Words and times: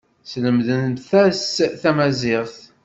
Slemdent-as 0.31 1.53
tamaziɣt. 1.81 2.57